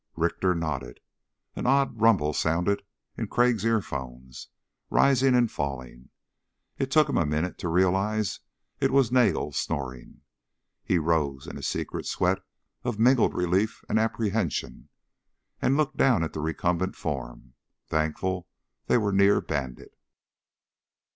Richter 0.15 0.55
nodded. 0.55 0.99
An 1.55 1.67
odd 1.67 2.01
rumble 2.01 2.33
sounded 2.33 2.81
in 3.17 3.27
Crag's 3.27 3.63
earphones, 3.63 4.47
rising 4.89 5.35
and 5.35 5.51
falling. 5.51 6.09
It 6.79 6.89
took 6.89 7.07
him 7.07 7.17
a 7.17 7.19
moment 7.23 7.59
to 7.59 7.67
realize 7.69 8.39
it 8.79 8.89
was 8.89 9.11
Nagel 9.11 9.51
snoring. 9.51 10.21
He 10.83 10.97
rose, 10.97 11.45
in 11.45 11.55
a 11.55 11.61
secret 11.61 12.07
sweat 12.07 12.39
of 12.83 12.97
mingled 12.97 13.35
relief 13.35 13.83
and 13.87 13.99
apprehension, 13.99 14.89
and 15.61 15.77
looked 15.77 15.97
down 15.97 16.23
at 16.23 16.33
the 16.33 16.39
recumbent 16.39 16.95
form, 16.95 17.53
thankful 17.87 18.47
they 18.87 18.97
were 18.97 19.13
near 19.13 19.39
Bandit. 19.39 19.93